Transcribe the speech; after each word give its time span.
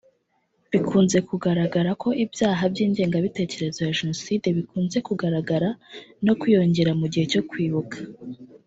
Bikunze 0.71 1.17
kugararagara 1.27 1.91
ko 2.01 2.09
ibyaha 2.23 2.63
by’ingengabitekerezo 2.73 3.79
ya 3.87 3.95
jenoside 3.99 4.47
bikunze 4.57 4.97
kugaragara 5.07 5.69
no 6.25 6.33
kwiyongera 6.39 6.91
mu 6.99 7.05
gihe 7.11 7.25
cyo 7.33 7.41
kwibuka 7.49 7.97